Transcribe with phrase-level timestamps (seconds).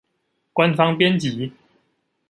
[0.51, 1.51] 官方編輯